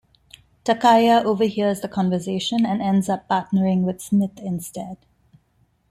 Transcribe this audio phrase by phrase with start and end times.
[0.65, 4.97] Takaya overhears the conversation and ends up partnering with Smith instead.